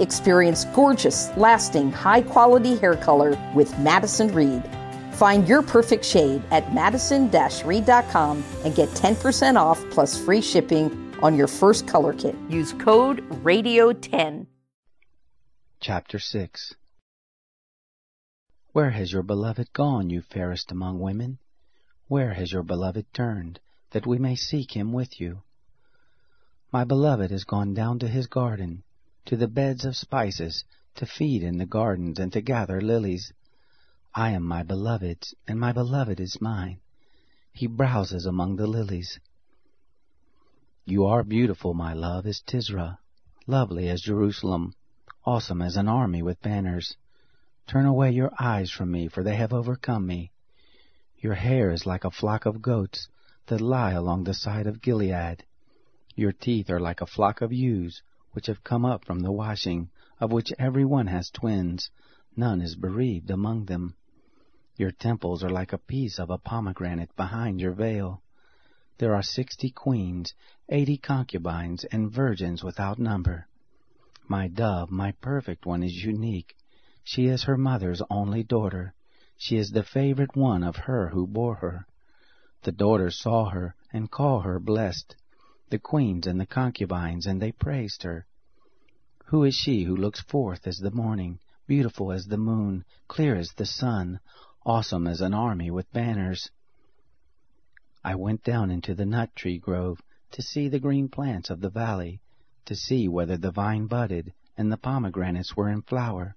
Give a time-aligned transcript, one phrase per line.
[0.00, 4.62] Experience gorgeous, lasting, high quality hair color with Madison Reed.
[5.14, 7.28] Find your perfect shade at madison
[7.64, 12.36] reed.com and get 10% off plus free shipping on your first color kit.
[12.48, 14.46] Use code RADIO10.
[15.80, 16.74] Chapter 6
[18.70, 21.38] Where has your beloved gone, you fairest among women?
[22.06, 23.58] Where has your beloved turned,
[23.90, 25.42] that we may seek him with you?
[26.72, 28.84] My beloved has gone down to his garden
[29.28, 30.64] to the beds of spices,
[30.94, 33.30] to feed in the gardens, and to gather lilies.
[34.14, 36.80] I am my beloved's, and my beloved is mine.
[37.52, 39.20] He browses among the lilies.
[40.86, 43.00] You are beautiful, my love, as Tirzah,
[43.46, 44.72] lovely as Jerusalem,
[45.26, 46.96] awesome as an army with banners.
[47.66, 50.32] Turn away your eyes from me, for they have overcome me.
[51.18, 53.08] Your hair is like a flock of goats
[53.48, 55.44] that lie along the side of Gilead.
[56.14, 58.00] Your teeth are like a flock of ewes
[58.32, 59.90] which have come up from the washing,
[60.20, 61.90] of which every one has twins,
[62.36, 63.94] none is bereaved among them.
[64.76, 68.22] Your temples are like a piece of a pomegranate behind your veil.
[68.98, 70.34] There are sixty queens,
[70.68, 73.48] eighty concubines, and virgins without number.
[74.28, 76.54] My dove, my perfect one, is unique.
[77.02, 78.94] She is her mother's only daughter.
[79.36, 81.86] She is the favorite one of her who bore her.
[82.62, 85.16] The daughters saw her, and call her blessed
[85.70, 88.26] the queens and the concubines, and they praised her.
[89.26, 93.52] Who is she who looks forth as the morning, beautiful as the moon, clear as
[93.52, 94.20] the sun,
[94.64, 96.50] awesome as an army with banners?
[98.02, 100.00] I went down into the nut tree grove
[100.30, 102.22] to see the green plants of the valley,
[102.64, 106.36] to see whether the vine budded and the pomegranates were in flower.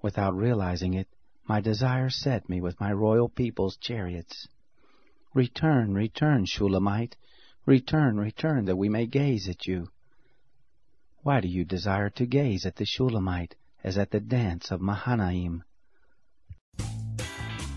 [0.00, 1.08] Without realizing it,
[1.46, 4.48] my desire set me with my royal people's chariots.
[5.34, 7.16] Return, return, Shulamite,
[7.64, 9.88] Return, return, that we may gaze at you.
[11.22, 15.62] Why do you desire to gaze at the Shulamite as at the dance of Mahanaim?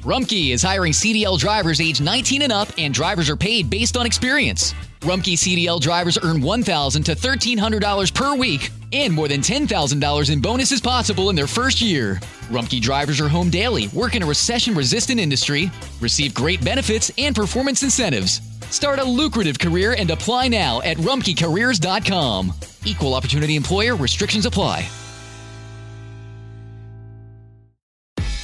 [0.01, 4.07] Rumpke is hiring CDL drivers age 19 and up, and drivers are paid based on
[4.07, 4.73] experience.
[5.01, 10.81] Rumpke CDL drivers earn $1,000 to $1,300 per week and more than $10,000 in bonuses
[10.81, 12.15] possible in their first year.
[12.49, 15.69] Rumpke drivers are home daily, work in a recession resistant industry,
[16.01, 18.41] receive great benefits and performance incentives.
[18.75, 22.51] Start a lucrative career and apply now at rumpkecareers.com.
[22.83, 24.85] Equal opportunity employer restrictions apply.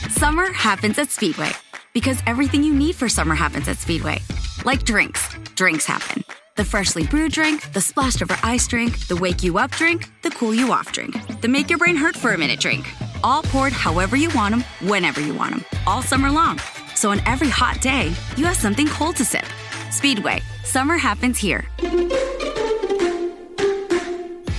[0.10, 1.52] Summer happens at Speedway
[1.94, 4.20] because everything you need for summer happens at Speedway.
[4.64, 6.24] Like drinks, drinks happen.
[6.56, 10.30] The freshly brewed drink, the splashed over ice drink, the wake you up drink, the
[10.30, 12.90] cool you off drink, the make your brain hurt for a minute drink.
[13.22, 16.58] All poured however you want them, whenever you want them, all summer long.
[16.96, 19.46] So on every hot day, you have something cold to sip.
[19.92, 21.66] Speedway, summer happens here.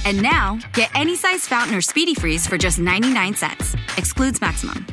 [0.04, 3.75] And now, get any size fountain or speedy freeze for just 99 cents.
[3.97, 4.87] Excludes maximum.